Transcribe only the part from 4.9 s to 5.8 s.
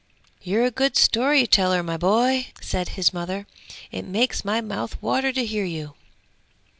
water to hear